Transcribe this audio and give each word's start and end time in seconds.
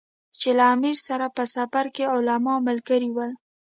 چې 0.39 0.49
له 0.57 0.65
امیر 0.75 0.97
سره 1.07 1.25
په 1.37 1.43
سفر 1.55 1.85
کې 1.95 2.11
علما 2.13 2.55
ملګري 2.67 3.09
ول. 3.15 3.31